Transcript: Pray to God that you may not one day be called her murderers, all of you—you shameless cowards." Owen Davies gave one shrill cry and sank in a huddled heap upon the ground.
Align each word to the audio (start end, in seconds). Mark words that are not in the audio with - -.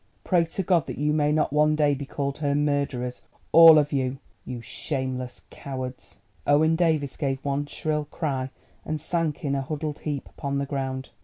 Pray 0.23 0.43
to 0.45 0.63
God 0.63 0.87
that 0.87 0.97
you 0.97 1.13
may 1.13 1.31
not 1.31 1.53
one 1.53 1.75
day 1.75 1.93
be 1.93 2.07
called 2.07 2.39
her 2.39 2.55
murderers, 2.55 3.21
all 3.51 3.77
of 3.77 3.93
you—you 3.93 4.59
shameless 4.59 5.45
cowards." 5.51 6.21
Owen 6.47 6.75
Davies 6.75 7.15
gave 7.15 7.37
one 7.45 7.67
shrill 7.67 8.05
cry 8.05 8.49
and 8.83 8.99
sank 8.99 9.45
in 9.45 9.53
a 9.53 9.61
huddled 9.61 9.99
heap 9.99 10.27
upon 10.27 10.57
the 10.57 10.65
ground. 10.65 11.09